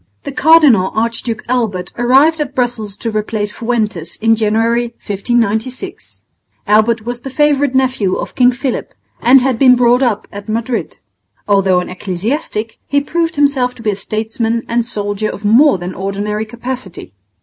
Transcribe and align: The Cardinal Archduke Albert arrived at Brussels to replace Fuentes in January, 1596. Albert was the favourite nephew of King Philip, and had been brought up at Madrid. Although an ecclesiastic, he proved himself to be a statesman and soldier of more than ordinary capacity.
The 0.23 0.31
Cardinal 0.31 0.89
Archduke 0.95 1.43
Albert 1.47 1.93
arrived 1.95 2.41
at 2.41 2.55
Brussels 2.55 2.97
to 2.97 3.11
replace 3.11 3.51
Fuentes 3.51 4.15
in 4.15 4.35
January, 4.35 4.95
1596. 5.05 6.23
Albert 6.65 7.05
was 7.05 7.21
the 7.21 7.29
favourite 7.29 7.75
nephew 7.75 8.15
of 8.15 8.33
King 8.33 8.51
Philip, 8.51 8.95
and 9.21 9.41
had 9.41 9.59
been 9.59 9.75
brought 9.75 10.01
up 10.01 10.27
at 10.31 10.49
Madrid. 10.49 10.97
Although 11.47 11.81
an 11.81 11.89
ecclesiastic, 11.89 12.79
he 12.87 12.99
proved 12.99 13.35
himself 13.35 13.75
to 13.75 13.83
be 13.83 13.91
a 13.91 13.95
statesman 13.95 14.63
and 14.67 14.83
soldier 14.83 15.29
of 15.29 15.45
more 15.45 15.77
than 15.77 15.93
ordinary 15.93 16.45
capacity. 16.47 17.13